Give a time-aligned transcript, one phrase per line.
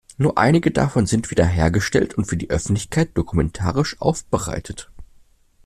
[0.17, 4.89] Nur einige davon sind wiederhergestellt und für die Öffentlichkeit dokumentarisch aufbereitet.